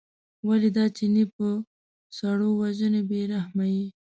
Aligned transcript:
ولې 0.47 0.69
دا 0.77 0.85
چینی 0.97 1.23
په 1.35 1.47
سړو 2.17 2.47
وژنې 2.61 3.01
بې 3.09 3.21
رحمه 3.33 3.65
یې. 3.75 3.85